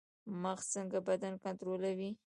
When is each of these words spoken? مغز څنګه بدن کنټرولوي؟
مغز 0.41 0.65
څنګه 0.75 0.97
بدن 1.07 1.33
کنټرولوي؟ 1.43 2.11